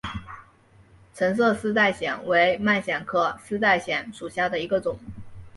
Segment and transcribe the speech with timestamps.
[1.13, 4.97] 橙色丝带藓为蔓藓科丝带藓属下的一个种。